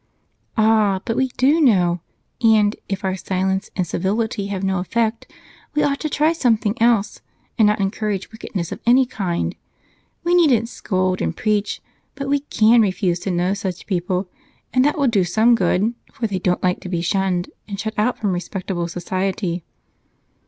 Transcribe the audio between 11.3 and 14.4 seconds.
preach, but we can refuse to know such people